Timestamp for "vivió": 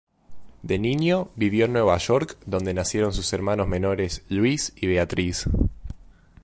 1.35-1.65